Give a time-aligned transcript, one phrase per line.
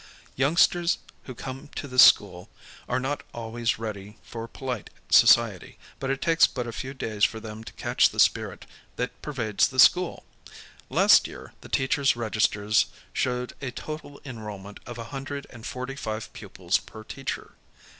[0.35, 2.49] Youngsters who come to this school
[2.89, 7.39] are not always ready for polite society, but it takes but a few days for
[7.39, 10.25] them to catch the spirit that pervades the school.
[10.89, 16.33] Last year the teachers' registers showed a total enrollment of a hundred and forty five
[16.33, 17.53] pupils per teacher.